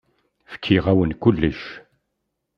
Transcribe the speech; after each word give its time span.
Fkiɣ-awen 0.51 1.11
kullec. 1.21 1.61